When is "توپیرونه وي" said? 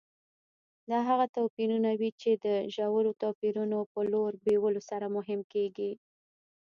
1.35-2.11